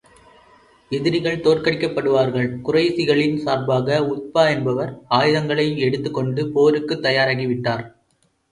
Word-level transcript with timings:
எதிரிகள் 0.91 1.37
தோற்கடிக்கப்படுவார்கள் 1.37 2.47
குறைஷிகளின் 2.63 3.37
சார்பாக 3.37 3.99
உத்பா 4.09 4.49
என்பவர் 4.49 4.91
ஆயுதங்களை 5.09 5.79
எடுத்துக் 5.79 6.13
கொண்டு 6.13 6.51
போருக்குத் 6.51 7.01
தயாராகி 7.01 7.47
விட்டார். 7.47 7.85